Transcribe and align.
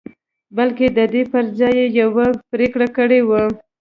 بلکې 0.57 0.85
د 0.97 0.99
دې 1.13 1.23
پر 1.31 1.45
ځای 1.59 1.75
يې 1.79 1.85
يوه 2.01 2.27
پرېکړه 2.51 2.87
کړې 2.97 3.21
وه. 3.29 3.43